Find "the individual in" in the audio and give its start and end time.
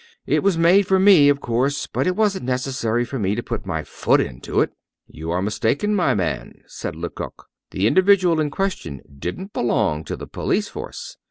7.69-8.49